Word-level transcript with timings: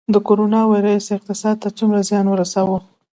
د 0.13 0.15
کرونا 0.27 0.61
ویروس 0.71 1.05
اقتصاد 1.17 1.55
ته 1.63 1.69
څومره 1.77 1.99
زیان 2.09 2.25
ورساوه؟ 2.29 2.79